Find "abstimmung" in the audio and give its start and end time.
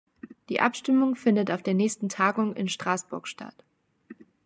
0.59-1.13